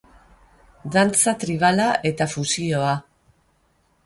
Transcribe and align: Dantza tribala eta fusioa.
Dantza 0.95 1.33
tribala 1.43 1.91
eta 2.13 2.29
fusioa. 2.35 2.97